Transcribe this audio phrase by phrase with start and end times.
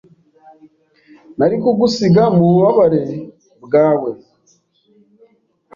[1.37, 3.03] Nari kugusiga mububabare
[3.63, 4.11] bwawe,